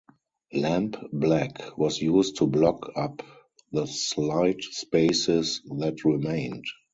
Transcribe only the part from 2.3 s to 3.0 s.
to block